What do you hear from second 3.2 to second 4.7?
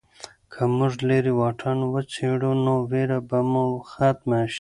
به مو ختمه شي.